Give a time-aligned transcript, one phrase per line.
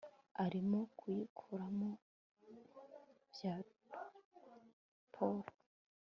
[0.43, 1.89] Arimo kuyikuramo
[3.31, 5.45] Blaypaul